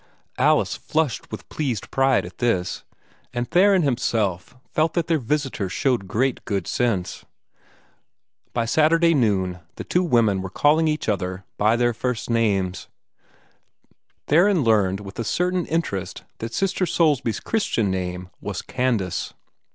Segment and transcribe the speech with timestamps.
[0.39, 2.83] Alice flushed with pleased pride at this,
[3.35, 7.23] and Theron himself felt that their visitor showed great good sense.
[8.51, 12.87] By Saturday noon, the two women were calling each other by their first names.
[14.25, 19.35] Theron learned with a certain interest that Sister Soulsby's Christian name was Candace.